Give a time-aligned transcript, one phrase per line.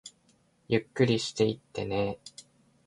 [0.67, 2.43] ゆっくりしていってねー